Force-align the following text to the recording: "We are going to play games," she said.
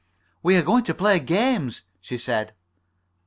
"We 0.41 0.57
are 0.57 0.63
going 0.63 0.83
to 0.85 0.95
play 0.95 1.19
games," 1.19 1.83
she 1.99 2.17
said. 2.17 2.55